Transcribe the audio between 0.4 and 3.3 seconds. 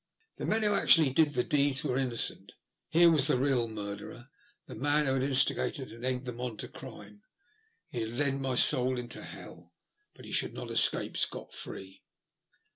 men who actually did the deeds were innocent— here was